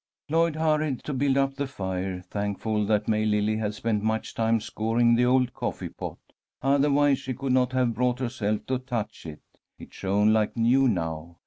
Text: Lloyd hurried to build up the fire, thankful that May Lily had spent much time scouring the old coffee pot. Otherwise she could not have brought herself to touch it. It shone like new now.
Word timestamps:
Lloyd 0.31 0.55
hurried 0.55 1.03
to 1.03 1.13
build 1.13 1.37
up 1.37 1.53
the 1.53 1.67
fire, 1.67 2.21
thankful 2.21 2.87
that 2.87 3.07
May 3.07 3.23
Lily 3.23 3.57
had 3.57 3.75
spent 3.75 4.01
much 4.01 4.33
time 4.33 4.59
scouring 4.59 5.13
the 5.13 5.25
old 5.25 5.53
coffee 5.53 5.89
pot. 5.89 6.17
Otherwise 6.63 7.19
she 7.19 7.35
could 7.35 7.53
not 7.53 7.71
have 7.73 7.93
brought 7.93 8.17
herself 8.17 8.65
to 8.65 8.79
touch 8.79 9.27
it. 9.27 9.41
It 9.77 9.93
shone 9.93 10.33
like 10.33 10.57
new 10.57 10.87
now. 10.87 11.37